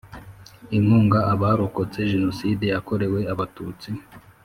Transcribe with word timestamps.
inkunga 0.77 1.19
abarokotse 1.33 1.97
jenoside 2.11 2.63
yakorewe 2.73 3.19
Abatutsi 3.33 3.89